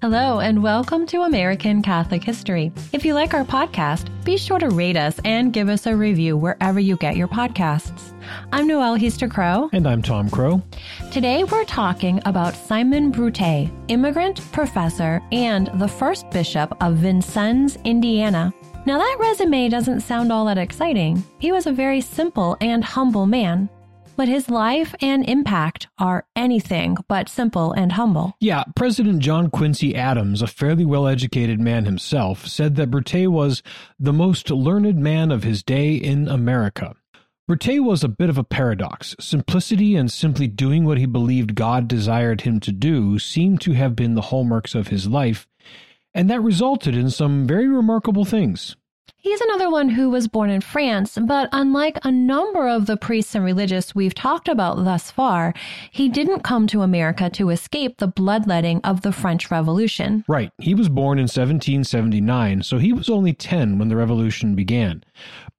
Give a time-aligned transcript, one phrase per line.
[0.00, 2.70] Hello, and welcome to American Catholic History.
[2.92, 6.36] If you like our podcast, be sure to rate us and give us a review
[6.36, 8.12] wherever you get your podcasts.
[8.52, 9.68] I'm Noelle Heaster Crow.
[9.72, 10.62] And I'm Tom Crow.
[11.10, 18.54] Today we're talking about Simon Brute, immigrant, professor, and the first bishop of Vincennes, Indiana.
[18.86, 21.24] Now, that resume doesn't sound all that exciting.
[21.40, 23.68] He was a very simple and humble man
[24.18, 28.34] but his life and impact are anything but simple and humble.
[28.40, 33.62] Yeah, President John Quincy Adams, a fairly well educated man himself, said that Brute was
[33.96, 36.96] the most learned man of his day in America.
[37.46, 39.14] Brute was a bit of a paradox.
[39.20, 43.94] Simplicity and simply doing what he believed God desired him to do seemed to have
[43.94, 45.46] been the hallmarks of his life,
[46.12, 48.74] and that resulted in some very remarkable things.
[49.16, 53.34] He's another one who was born in France, but unlike a number of the priests
[53.34, 55.54] and religious we've talked about thus far,
[55.90, 60.24] he didn't come to America to escape the bloodletting of the French Revolution.
[60.28, 60.52] Right.
[60.58, 65.04] He was born in 1779, so he was only 10 when the revolution began.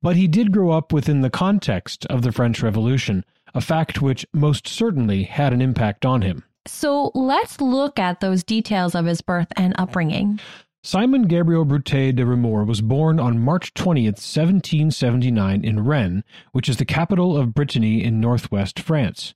[0.02, 4.25] But he did grow up within the context of the French Revolution, a fact which
[4.33, 6.44] most certainly had an impact on him.
[6.66, 10.39] So let's look at those details of his birth and upbringing.
[10.81, 16.77] Simon Gabriel Brute de Remur was born on March 20th, 1779 in Rennes, which is
[16.77, 19.33] the capital of Brittany in northwest France.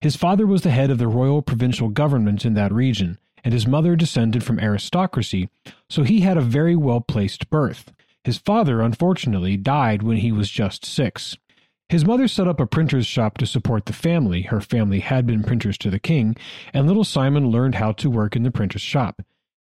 [0.00, 3.66] His father was the head of the royal provincial government in that region, and his
[3.66, 5.50] mother descended from aristocracy,
[5.90, 7.92] so he had a very well placed birth.
[8.24, 11.36] His father, unfortunately, died when he was just six.
[11.90, 14.42] His mother set up a printer's shop to support the family.
[14.42, 16.36] Her family had been printers to the king,
[16.72, 19.20] and little Simon learned how to work in the printer's shop.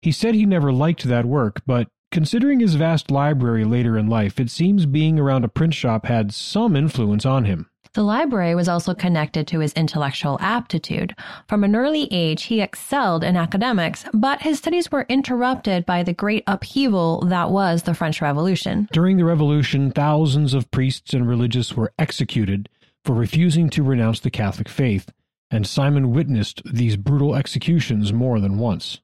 [0.05, 4.39] He said he never liked that work, but considering his vast library later in life,
[4.39, 7.71] it seems being around a print shop had some influence on him.
[7.95, 11.15] The library was also connected to his intellectual aptitude.
[11.49, 16.13] From an early age, he excelled in academics, but his studies were interrupted by the
[16.13, 18.87] great upheaval that was the French Revolution.
[18.93, 22.69] During the Revolution, thousands of priests and religious were executed
[23.07, 25.11] for refusing to renounce the Catholic faith,
[25.51, 29.01] and Simon witnessed these brutal executions more than once.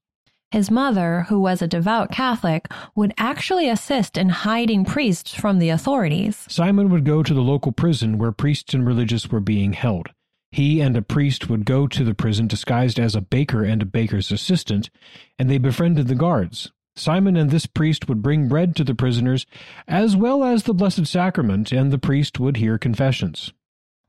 [0.50, 2.66] His mother, who was a devout Catholic,
[2.96, 6.44] would actually assist in hiding priests from the authorities.
[6.48, 10.08] Simon would go to the local prison where priests and religious were being held.
[10.50, 13.86] He and a priest would go to the prison disguised as a baker and a
[13.86, 14.90] baker's assistant,
[15.38, 16.72] and they befriended the guards.
[16.96, 19.46] Simon and this priest would bring bread to the prisoners,
[19.86, 23.52] as well as the Blessed Sacrament, and the priest would hear confessions.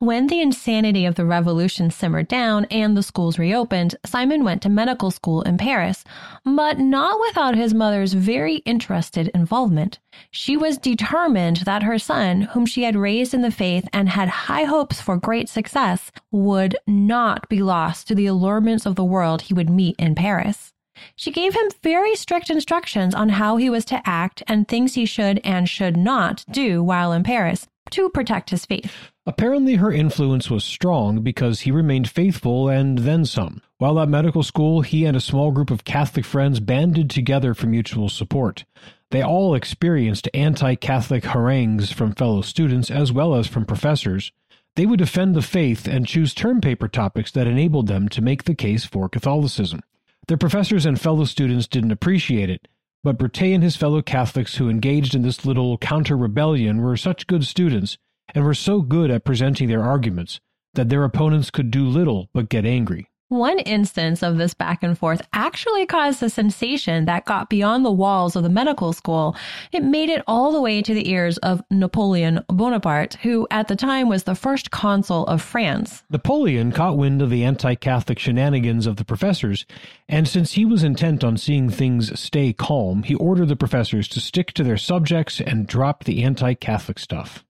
[0.01, 4.67] When the insanity of the revolution simmered down and the schools reopened, Simon went to
[4.69, 6.03] medical school in Paris,
[6.43, 9.99] but not without his mother's very interested involvement.
[10.31, 14.27] She was determined that her son, whom she had raised in the faith and had
[14.27, 19.43] high hopes for great success, would not be lost to the allurements of the world
[19.43, 20.73] he would meet in Paris.
[21.15, 25.05] She gave him very strict instructions on how he was to act and things he
[25.05, 29.10] should and should not do while in Paris to protect his faith.
[29.27, 33.61] Apparently, her influence was strong because he remained faithful and then some.
[33.77, 37.67] While at medical school, he and a small group of Catholic friends banded together for
[37.67, 38.65] mutual support.
[39.11, 44.31] They all experienced anti Catholic harangues from fellow students as well as from professors.
[44.75, 48.45] They would defend the faith and choose term paper topics that enabled them to make
[48.45, 49.81] the case for Catholicism.
[50.27, 52.67] Their professors and fellow students didn't appreciate it,
[53.03, 57.27] but Brute and his fellow Catholics who engaged in this little counter rebellion were such
[57.27, 57.99] good students
[58.33, 60.39] and were so good at presenting their arguments
[60.73, 63.11] that their opponents could do little but get angry.
[63.31, 67.91] One instance of this back and forth actually caused a sensation that got beyond the
[67.91, 69.37] walls of the medical school.
[69.71, 73.77] It made it all the way to the ears of Napoleon Bonaparte, who at the
[73.77, 76.03] time was the first consul of France.
[76.09, 79.65] Napoleon caught wind of the anti Catholic shenanigans of the professors,
[80.09, 84.19] and since he was intent on seeing things stay calm, he ordered the professors to
[84.19, 87.45] stick to their subjects and drop the anti Catholic stuff.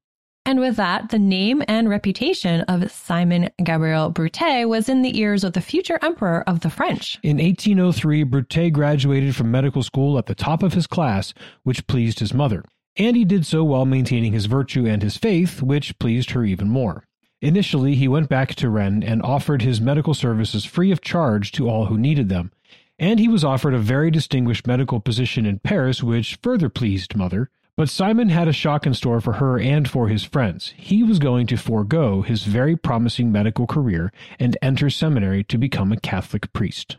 [0.45, 5.43] And with that, the name and reputation of Simon Gabriel Brute was in the ears
[5.43, 7.19] of the future emperor of the French.
[7.21, 11.33] In 1803, Brute graduated from medical school at the top of his class,
[11.63, 12.63] which pleased his mother.
[12.97, 16.69] And he did so while maintaining his virtue and his faith, which pleased her even
[16.69, 17.05] more.
[17.41, 21.69] Initially, he went back to Rennes and offered his medical services free of charge to
[21.69, 22.51] all who needed them.
[22.99, 27.49] And he was offered a very distinguished medical position in Paris, which further pleased Mother
[27.81, 30.71] But Simon had a shock in store for her and for his friends.
[30.77, 35.91] He was going to forego his very promising medical career and enter seminary to become
[35.91, 36.97] a Catholic priest.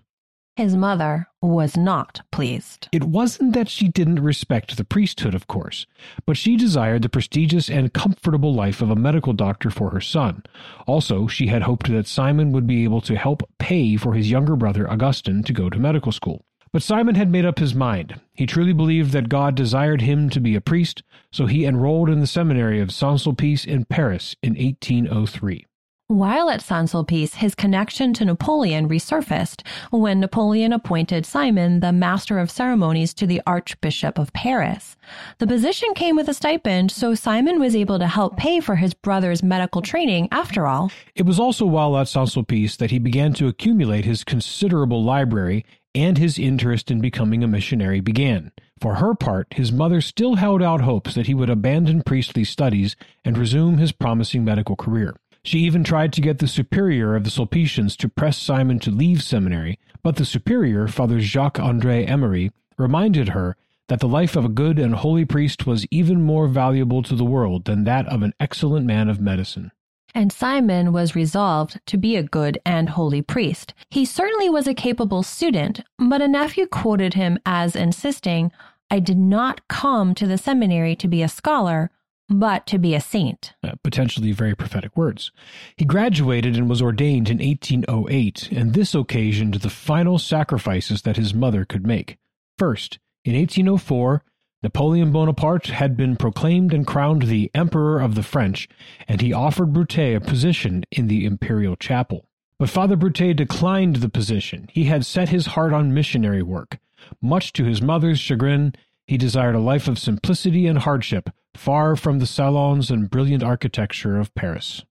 [0.57, 2.89] His mother was not pleased.
[2.91, 5.87] It wasn't that she didn't respect the priesthood, of course,
[6.27, 10.43] but she desired the prestigious and comfortable life of a medical doctor for her son.
[10.89, 14.57] Also, she had hoped that Simon would be able to help pay for his younger
[14.57, 16.45] brother Augustine to go to medical school.
[16.73, 18.19] But Simon had made up his mind.
[18.33, 22.21] He truly believed that God desired him to be a priest, so he enrolled in
[22.21, 25.67] the seminary of Saint Sulpice in Paris in 1803.
[26.09, 32.39] While at Saint Sulpice, his connection to Napoleon resurfaced when Napoleon appointed Simon the Master
[32.39, 34.97] of Ceremonies to the Archbishop of Paris.
[35.39, 38.95] The position came with a stipend, so Simon was able to help pay for his
[38.95, 40.91] brother's medical training after all.
[41.15, 45.65] It was also while at Saint Sulpice that he began to accumulate his considerable library
[45.95, 48.53] and his interest in becoming a missionary began.
[48.81, 52.97] For her part, his mother still held out hopes that he would abandon priestly studies
[53.25, 55.17] and resume his promising medical career.
[55.45, 59.23] She even tried to get the superior of the Sulpicians to press Simon to leave
[59.23, 63.57] seminary, but the superior, Father Jacques Andre Emery, reminded her
[63.89, 67.25] that the life of a good and holy priest was even more valuable to the
[67.25, 69.73] world than that of an excellent man of medicine.
[70.15, 73.73] And Simon was resolved to be a good and holy priest.
[73.91, 78.53] He certainly was a capable student, but a nephew quoted him as insisting,
[78.91, 81.91] I did not come to the seminary to be a scholar,
[82.29, 83.55] but to be a saint.
[83.63, 85.33] Uh, potentially very prophetic words.
[85.77, 91.33] He graduated and was ordained in 1808, and this occasioned the final sacrifices that his
[91.33, 92.19] mother could make.
[92.59, 94.23] First, in 1804,
[94.63, 98.69] Napoleon Bonaparte had been proclaimed and crowned the Emperor of the French,
[99.09, 102.27] and he offered Brute a position in the imperial chapel.
[102.59, 104.69] But Father Brute declined the position.
[104.73, 106.79] He had set his heart on missionary work.
[107.21, 108.75] Much to his mother's chagrin,
[109.05, 114.17] he desired a life of simplicity and hardship, far from the salons and brilliant architecture
[114.19, 114.85] of Paris.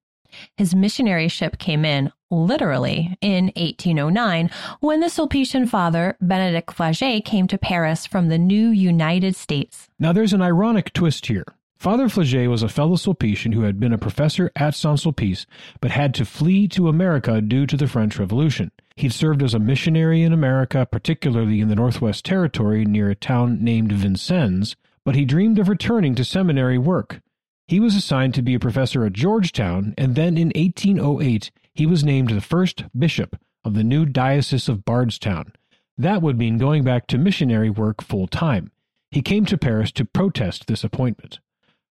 [0.58, 4.50] His missionary ship came in, literally, in 1809
[4.80, 9.90] when the Sulpician father, Benedict Flaget, came to Paris from the new United States.
[10.00, 11.46] Now there's an ironic twist here.
[11.78, 15.48] Father Flaget was a fellow Sulpician who had been a professor at Saint Sulpice,
[15.80, 18.72] but had to flee to America due to the French Revolution.
[18.96, 23.64] He'd served as a missionary in America, particularly in the Northwest Territory near a town
[23.64, 27.20] named Vincennes, but he dreamed of returning to seminary work.
[27.68, 32.04] He was assigned to be a professor at Georgetown, and then in 1808 he was
[32.04, 35.54] named the first bishop of the new Diocese of Bardstown.
[35.98, 38.72] That would mean going back to missionary work full time.
[39.12, 41.40] He came to Paris to protest this appointment.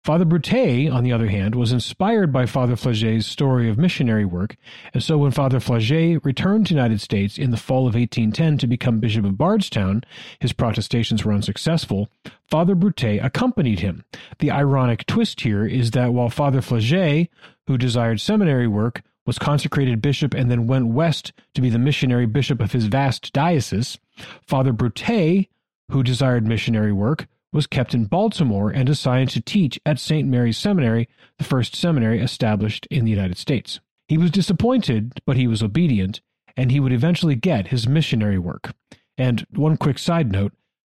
[0.03, 4.55] Father Brute, on the other hand, was inspired by Father Flaget's story of missionary work,
[4.93, 8.57] and so when Father Flaget returned to the United States in the fall of 1810
[8.59, 10.03] to become Bishop of Bardstown,
[10.39, 12.07] his protestations were unsuccessful,
[12.49, 14.05] Father Brute accompanied him.
[14.39, 17.27] The ironic twist here is that while Father Flaget,
[17.65, 22.25] who desired seminary work, was consecrated bishop and then went west to be the missionary
[22.25, 23.99] bishop of his vast diocese,
[24.41, 25.49] Father Brute,
[25.91, 30.27] who desired missionary work, was kept in Baltimore and assigned to teach at St.
[30.27, 31.07] Mary's Seminary,
[31.37, 33.79] the first seminary established in the United States.
[34.07, 36.21] He was disappointed, but he was obedient,
[36.55, 38.73] and he would eventually get his missionary work.
[39.17, 40.53] And one quick side note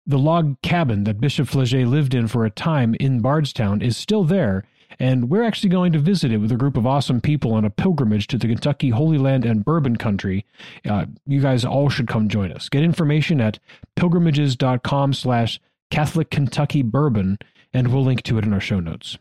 [0.06, 4.24] the log cabin that Bishop Flaget lived in for a time in Bardstown is still
[4.24, 4.64] there,
[4.98, 7.70] and we're actually going to visit it with a group of awesome people on a
[7.70, 10.44] pilgrimage to the Kentucky Holy Land and Bourbon Country.
[10.88, 12.68] Uh, you guys all should come join us.
[12.68, 13.58] Get information at
[13.96, 17.38] pilgrimages.com slash Catholic Kentucky Bourbon,
[17.72, 19.18] and we'll link to it in our show notes.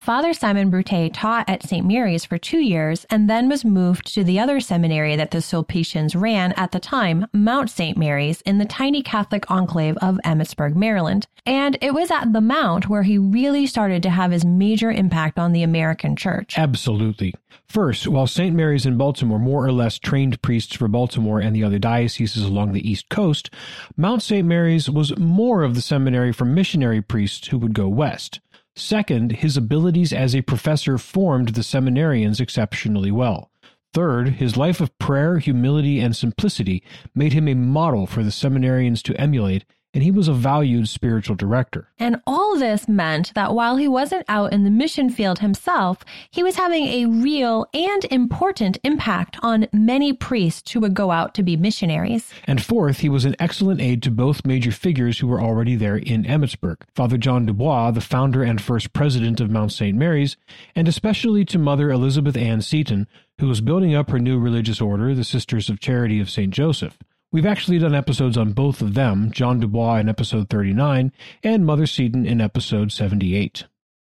[0.00, 1.84] Father Simon Brute taught at St.
[1.84, 6.14] Mary's for two years and then was moved to the other seminary that the Sulpicians
[6.14, 7.98] ran at the time, Mount St.
[7.98, 11.26] Mary's, in the tiny Catholic enclave of Emmitsburg, Maryland.
[11.44, 15.38] And it was at the Mount where he really started to have his major impact
[15.38, 16.56] on the American church.
[16.56, 17.34] Absolutely.
[17.66, 18.54] First, while St.
[18.54, 22.72] Mary's in Baltimore more or less trained priests for Baltimore and the other dioceses along
[22.72, 23.50] the East Coast,
[23.96, 24.46] Mount St.
[24.46, 28.40] Mary's was more of the seminary for missionary priests who would go west.
[28.78, 33.50] Second, his abilities as a professor formed the seminarians exceptionally well.
[33.92, 39.02] Third, his life of prayer, humility, and simplicity made him a model for the seminarians
[39.02, 39.64] to emulate
[39.94, 41.88] and he was a valued spiritual director.
[41.98, 46.42] And all this meant that while he wasn't out in the mission field himself, he
[46.42, 51.42] was having a real and important impact on many priests who would go out to
[51.42, 52.30] be missionaries.
[52.46, 55.96] And fourth, he was an excellent aid to both major figures who were already there
[55.96, 59.96] in Emmitsburg Father John Dubois, the founder and first president of Mount St.
[59.96, 60.36] Mary's,
[60.74, 63.08] and especially to Mother Elizabeth Ann Seton,
[63.40, 66.52] who was building up her new religious order, the Sisters of Charity of St.
[66.52, 66.98] Joseph.
[67.30, 71.84] We've actually done episodes on both of them, John Dubois in episode 39 and Mother
[71.84, 73.66] Seton in episode 78.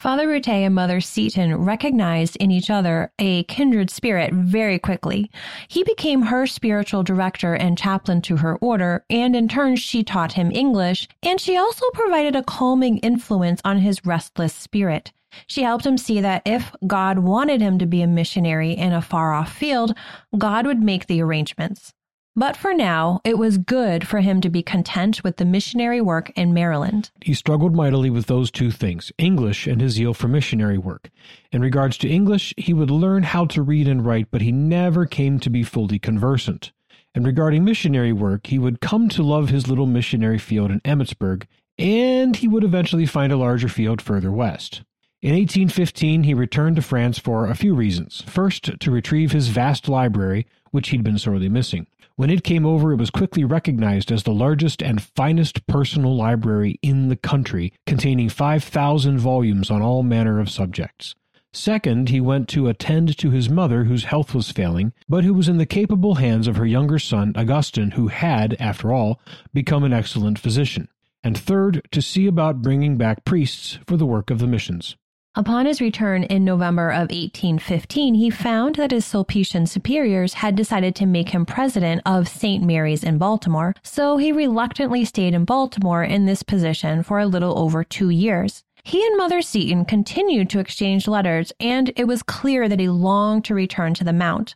[0.00, 5.30] Father Brute and Mother Seton recognized in each other a kindred spirit very quickly.
[5.68, 10.32] He became her spiritual director and chaplain to her order, and in turn, she taught
[10.32, 15.12] him English, and she also provided a calming influence on his restless spirit.
[15.46, 19.02] She helped him see that if God wanted him to be a missionary in a
[19.02, 19.94] far off field,
[20.38, 21.92] God would make the arrangements.
[22.34, 26.30] But for now, it was good for him to be content with the missionary work
[26.30, 27.10] in Maryland.
[27.20, 31.10] He struggled mightily with those two things English and his zeal for missionary work.
[31.52, 35.04] In regards to English, he would learn how to read and write, but he never
[35.04, 36.72] came to be fully conversant.
[37.14, 41.44] And regarding missionary work, he would come to love his little missionary field in Emmitsburg,
[41.76, 44.82] and he would eventually find a larger field further west.
[45.22, 48.24] In 1815, he returned to France for a few reasons.
[48.26, 51.86] First, to retrieve his vast library, which he'd been sorely missing.
[52.16, 56.80] When it came over, it was quickly recognized as the largest and finest personal library
[56.82, 61.14] in the country, containing 5,000 volumes on all manner of subjects.
[61.52, 65.48] Second, he went to attend to his mother, whose health was failing, but who was
[65.48, 69.20] in the capable hands of her younger son, Augustine, who had, after all,
[69.54, 70.88] become an excellent physician.
[71.22, 74.96] And third, to see about bringing back priests for the work of the missions.
[75.34, 80.94] Upon his return in November of 1815, he found that his Sulpician superiors had decided
[80.96, 82.62] to make him president of St.
[82.62, 87.58] Mary's in Baltimore, so he reluctantly stayed in Baltimore in this position for a little
[87.58, 88.62] over two years.
[88.84, 93.46] He and Mother Seton continued to exchange letters, and it was clear that he longed
[93.46, 94.54] to return to the Mount.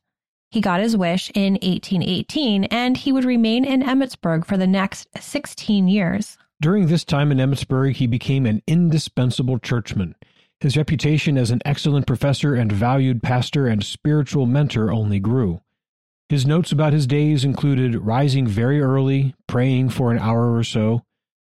[0.50, 5.08] He got his wish in 1818, and he would remain in Emmitsburg for the next
[5.18, 6.36] 16 years.
[6.60, 10.14] During this time in Emmitsburg, he became an indispensable churchman.
[10.60, 15.60] His reputation as an excellent professor and valued pastor and spiritual mentor only grew.
[16.28, 21.02] His notes about his days included rising very early, praying for an hour or so,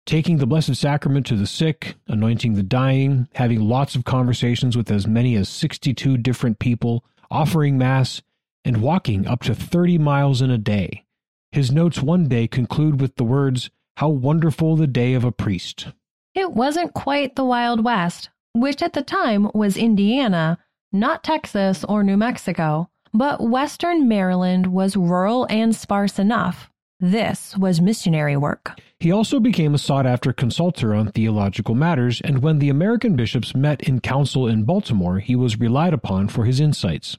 [0.06, 4.90] taking the Blessed Sacrament to the sick, anointing the dying, having lots of conversations with
[4.90, 8.22] as many as 62 different people, offering Mass,
[8.66, 11.06] and walking up to 30 miles in a day.
[11.52, 15.88] His notes one day conclude with the words, How wonderful the day of a priest.
[16.34, 20.58] It wasn't quite the Wild West, which at the time was Indiana,
[20.92, 22.90] not Texas or New Mexico.
[23.14, 26.72] But Western Maryland was rural and sparse enough.
[27.00, 28.80] This was missionary work.
[29.00, 33.54] He also became a sought after consultor on theological matters, and when the American bishops
[33.54, 37.18] met in council in Baltimore, he was relied upon for his insights.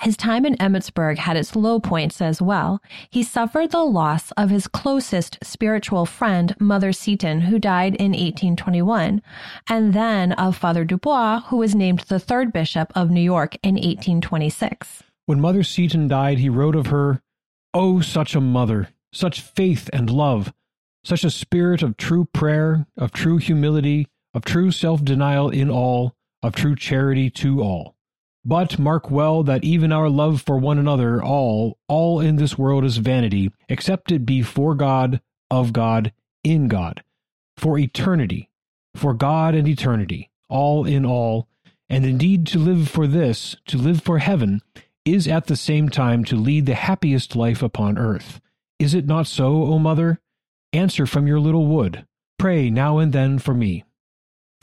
[0.00, 2.82] His time in Emmitsburg had its low points as well.
[3.08, 9.22] He suffered the loss of his closest spiritual friend, Mother Seton, who died in 1821,
[9.68, 13.74] and then of Father Dubois, who was named the third bishop of New York in
[13.74, 15.02] 1826.
[15.24, 17.22] When Mother Seton died, he wrote of her,
[17.72, 20.52] Oh, such a mother, such faith and love,
[21.04, 26.14] such a spirit of true prayer, of true humility, of true self denial in all,
[26.42, 27.95] of true charity to all.
[28.48, 32.84] But mark well that even our love for one another, all, all in this world
[32.84, 36.12] is vanity, except it be for God, of God,
[36.44, 37.02] in God,
[37.56, 38.48] for eternity,
[38.94, 41.48] for God and eternity, all in all,
[41.88, 44.62] and indeed to live for this, to live for heaven,
[45.04, 48.40] is at the same time to lead the happiest life upon earth.
[48.78, 50.20] Is it not so, O mother?
[50.72, 52.06] Answer from your little wood.
[52.38, 53.82] Pray now and then for me.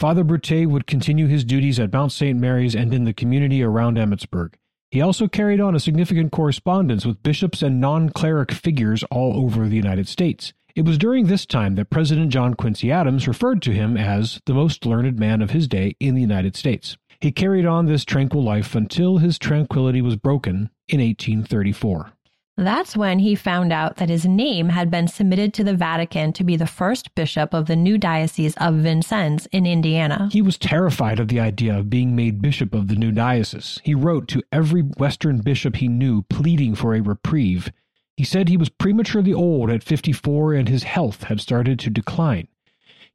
[0.04, 2.38] Father Brute would continue his duties at Mount St.
[2.38, 4.56] Mary's and in the community around Emmitsburg.
[4.92, 9.70] He also carried on a significant correspondence with bishops and non cleric figures all over
[9.70, 10.52] the United States.
[10.76, 14.54] It was during this time that President John Quincy Adams referred to him as the
[14.54, 16.98] most learned man of his day in the United States.
[17.22, 22.12] He carried on this tranquil life until his tranquility was broken in 1834.
[22.56, 26.44] That's when he found out that his name had been submitted to the Vatican to
[26.44, 30.30] be the first bishop of the new diocese of Vincennes in Indiana.
[30.32, 33.82] He was terrified of the idea of being made bishop of the new diocese.
[33.84, 37.72] He wrote to every Western bishop he knew pleading for a reprieve.
[38.16, 42.48] He said he was prematurely old at 54 and his health had started to decline.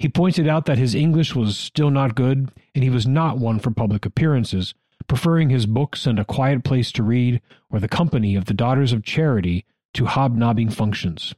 [0.01, 3.61] He pointed out that his English was still not good and he was not one
[3.61, 4.75] for public appearances
[5.09, 8.93] preferring his books and a quiet place to read, or the company of the Daughters
[8.93, 11.35] of Charity to hobnobbing functions.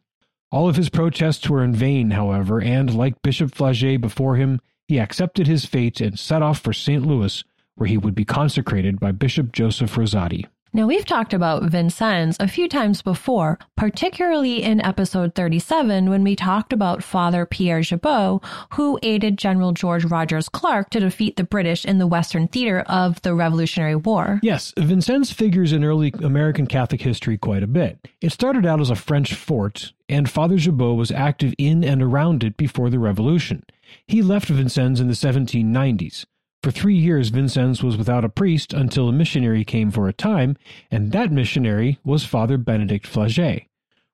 [0.53, 4.99] All of his protests were in vain, however, and, like Bishop Flaget before him, he
[4.99, 7.07] accepted his fate and set off for St.
[7.07, 7.45] Louis,
[7.77, 10.47] where he would be consecrated by Bishop Joseph Rosati.
[10.73, 16.37] Now, we've talked about Vincennes a few times before, particularly in episode 37 when we
[16.37, 21.85] talked about Father Pierre Gibault, who aided General George Rogers Clark to defeat the British
[21.85, 24.39] in the Western theater of the Revolutionary War.
[24.45, 28.07] Yes, Vincennes figures in early American Catholic history quite a bit.
[28.21, 32.45] It started out as a French fort, and Father Gibault was active in and around
[32.45, 33.65] it before the Revolution.
[34.07, 36.27] He left Vincennes in the 1790s.
[36.63, 40.59] For three years, Vincennes was without a priest until a missionary came for a time,
[40.91, 43.63] and that missionary was Father Benedict Flaget.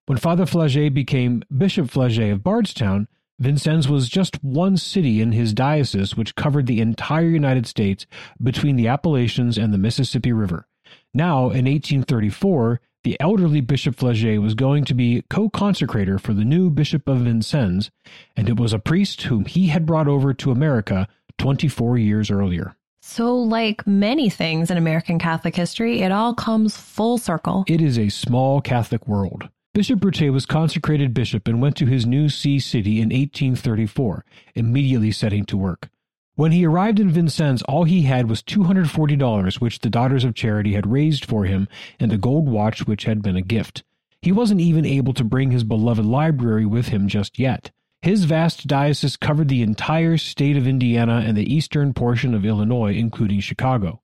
[0.07, 3.09] When Father Flaget became Bishop Flaget of Bardstown,
[3.41, 8.07] Vincennes was just one city in his diocese which covered the entire United States
[8.41, 10.69] between the Appalachians and the Mississippi River.
[11.13, 16.45] Now, in 1834, the elderly Bishop Flaget was going to be co consecrator for the
[16.45, 17.91] new Bishop of Vincennes,
[18.37, 21.09] and it was a priest whom he had brought over to America
[21.39, 22.77] 24 years earlier.
[23.01, 27.65] So, like many things in American Catholic history, it all comes full circle.
[27.69, 29.49] It is a small Catholic world.
[29.75, 34.25] Bishop Brute was consecrated bishop and went to his new see city in 1834,
[34.55, 35.89] immediately setting to work.
[36.35, 40.73] When he arrived in Vincennes, all he had was $240, which the Daughters of Charity
[40.73, 41.69] had raised for him,
[42.01, 43.85] and a gold watch which had been a gift.
[44.21, 47.71] He wasn't even able to bring his beloved library with him just yet.
[48.03, 52.95] His vast diocese covered the entire state of Indiana and the eastern portion of Illinois,
[52.95, 54.01] including Chicago.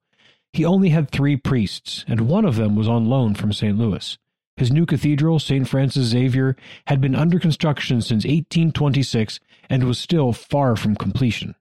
[0.52, 3.78] He only had three priests, and one of them was on loan from St.
[3.78, 4.18] Louis.
[4.56, 5.66] His new cathedral, St.
[5.66, 6.56] Francis Xavier,
[6.86, 11.54] had been under construction since 1826 and was still far from completion.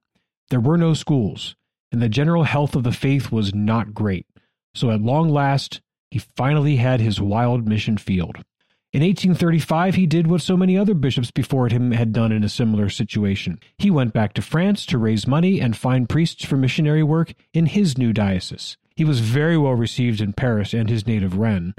[0.50, 1.56] There were no schools,
[1.90, 4.26] and the general health of the faith was not great.
[4.74, 8.44] So at long last, he finally had his wild mission field.
[8.92, 12.48] In 1835, he did what so many other bishops before him had done in a
[12.48, 13.58] similar situation.
[13.78, 17.64] He went back to France to raise money and find priests for missionary work in
[17.64, 18.76] his new diocese.
[18.94, 21.72] He was very well received in Paris and his native Rennes.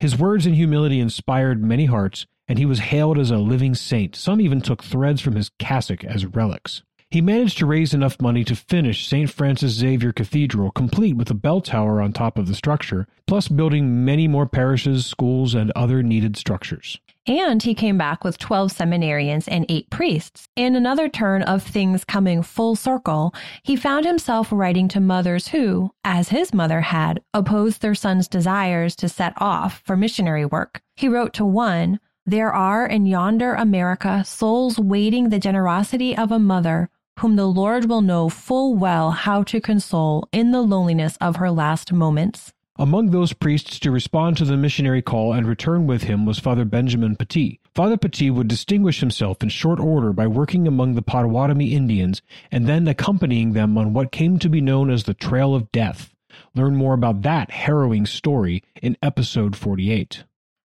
[0.00, 4.16] His words and humility inspired many hearts, and he was hailed as a living saint.
[4.16, 6.82] Some even took threads from his cassock as relics.
[7.16, 9.30] He managed to raise enough money to finish St.
[9.30, 14.04] Francis Xavier Cathedral, complete with a bell tower on top of the structure, plus building
[14.04, 17.00] many more parishes, schools, and other needed structures.
[17.26, 20.46] And he came back with 12 seminarians and eight priests.
[20.56, 25.92] In another turn of things coming full circle, he found himself writing to mothers who,
[26.04, 30.82] as his mother had, opposed their sons' desires to set off for missionary work.
[30.96, 36.38] He wrote to one, There are in yonder America souls waiting the generosity of a
[36.38, 41.36] mother whom the Lord will know full well how to console in the loneliness of
[41.36, 42.52] her last moments.
[42.78, 46.66] Among those priests to respond to the missionary call and return with him was Father
[46.66, 47.58] Benjamin Petit.
[47.74, 52.66] Father Petit would distinguish himself in short order by working among the Potawatomi Indians and
[52.66, 56.14] then accompanying them on what came to be known as the Trail of Death.
[56.54, 60.24] Learn more about that harrowing story in episode 48.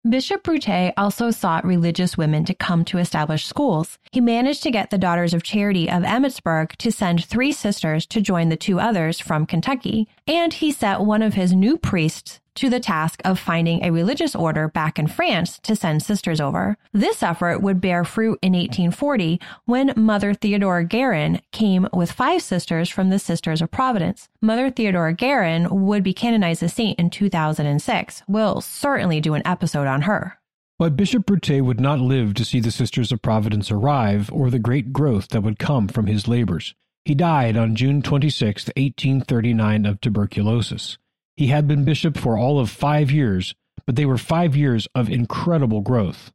[0.08, 3.98] Bishop Brute also sought religious women to come to establish schools.
[4.10, 8.22] He managed to get the Daughters of Charity of Emmitsburg to send three sisters to
[8.22, 12.68] join the two others from Kentucky, and he set one of his new priests to
[12.68, 16.76] the task of finding a religious order back in France to send sisters over.
[16.92, 22.88] This effort would bear fruit in 1840 when Mother Theodora Guerin came with five sisters
[22.88, 24.28] from the Sisters of Providence.
[24.42, 28.22] Mother Theodora Guerin would be canonized a saint in 2006.
[28.26, 30.38] We'll certainly do an episode on her.
[30.80, 34.58] But Bishop Brute would not live to see the Sisters of Providence arrive or the
[34.58, 36.74] great growth that would come from his labors.
[37.04, 40.98] He died on June 26, 1839, of tuberculosis.
[41.38, 43.54] He had been bishop for all of five years,
[43.86, 46.32] but they were five years of incredible growth.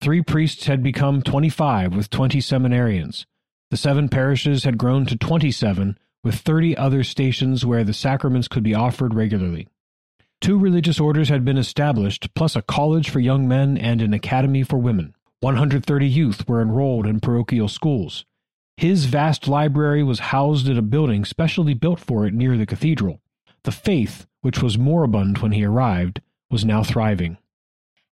[0.00, 3.26] Three priests had become 25 with 20 seminarians.
[3.70, 8.62] The seven parishes had grown to 27 with 30 other stations where the sacraments could
[8.62, 9.68] be offered regularly.
[10.40, 14.62] Two religious orders had been established, plus a college for young men and an academy
[14.62, 15.14] for women.
[15.40, 18.24] 130 youth were enrolled in parochial schools.
[18.78, 23.20] His vast library was housed in a building specially built for it near the cathedral.
[23.64, 26.20] The faith, which was moribund when he arrived,
[26.50, 27.38] was now thriving.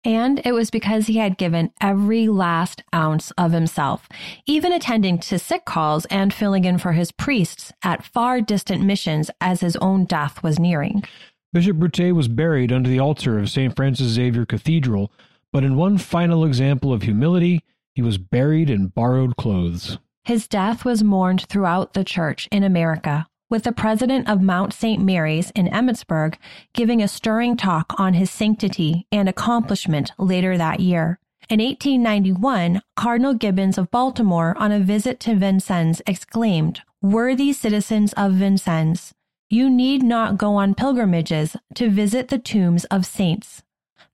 [0.03, 4.07] And it was because he had given every last ounce of himself,
[4.45, 9.29] even attending to sick calls and filling in for his priests at far distant missions
[9.41, 11.03] as his own death was nearing.
[11.51, 13.75] Bishop Brute was buried under the altar of St.
[13.75, 15.11] Francis Xavier Cathedral,
[15.51, 17.63] but in one final example of humility,
[17.95, 19.97] he was buried in borrowed clothes.
[20.23, 25.01] His death was mourned throughout the church in America, with the president of Mount St.
[25.01, 26.35] Mary's in Emmitsburg
[26.73, 31.19] giving a stirring talk on his sanctity and accomplishment later that year.
[31.49, 38.33] In 1891, Cardinal Gibbons of Baltimore, on a visit to Vincennes, exclaimed, Worthy citizens of
[38.33, 39.13] Vincennes,
[39.49, 43.63] You need not go on pilgrimages to visit the tombs of saints.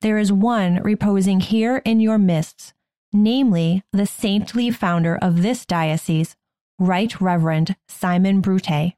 [0.02, 2.74] There is one reposing here in your midst,
[3.12, 6.36] namely the saintly founder of this diocese,
[6.78, 8.94] Right Reverend Simon Brute.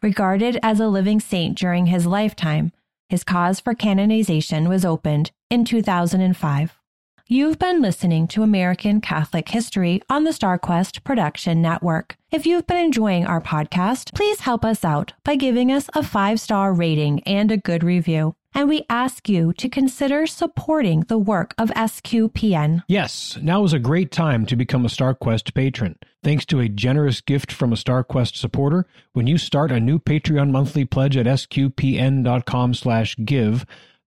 [0.00, 2.70] Regarded as a living saint during his lifetime,
[3.08, 6.78] his cause for canonization was opened in 2005.
[7.26, 12.16] You've been listening to American Catholic History on the StarQuest Production Network.
[12.30, 16.40] If you've been enjoying our podcast, please help us out by giving us a five
[16.40, 18.36] star rating and a good review.
[18.54, 22.82] And we ask you to consider supporting the work of SQPN.
[22.88, 25.96] Yes, now is a great time to become a StarQuest patron.
[26.22, 30.50] Thanks to a generous gift from a StarQuest supporter, when you start a new Patreon
[30.50, 31.86] monthly pledge at sqpn.com/give,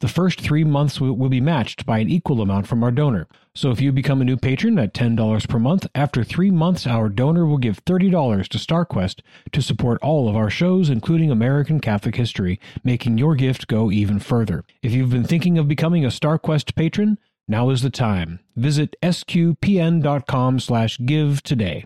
[0.01, 3.27] the first three months will, be matched by an equal amount from our donor.
[3.55, 7.07] So if you become a new patron at $10 per month, after three months, our
[7.07, 12.15] donor will give $30 to StarQuest to support all of our shows, including American Catholic
[12.15, 14.65] history, making your gift go even further.
[14.81, 18.39] If you've been thinking of becoming a StarQuest patron, now is the time.
[18.55, 21.85] Visit sqpn.com slash give today.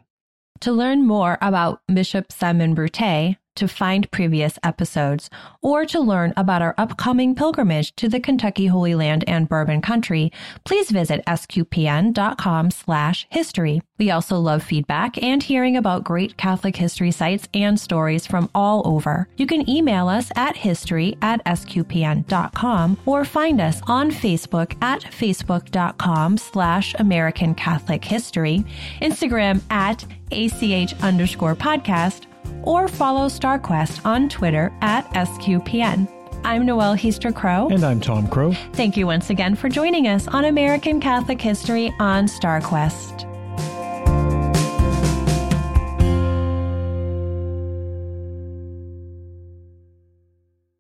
[0.62, 5.30] To learn more about Bishop Simon Brute, to find previous episodes,
[5.62, 10.32] or to learn about our upcoming pilgrimage to the Kentucky Holy Land and Bourbon Country,
[10.64, 13.82] please visit sqpn.com slash history.
[13.98, 18.82] We also love feedback and hearing about great Catholic history sites and stories from all
[18.86, 19.28] over.
[19.38, 26.38] You can email us at history at sqpn.com or find us on Facebook at facebook.com
[26.38, 28.66] slash American Catholic History,
[29.02, 32.26] Instagram at ACH underscore podcast,
[32.66, 36.12] or follow StarQuest on Twitter at SQPN.
[36.44, 37.70] I'm Noelle Heaster Crow.
[37.70, 38.54] And I'm Tom Crow.
[38.74, 43.35] Thank you once again for joining us on American Catholic History on StarQuest.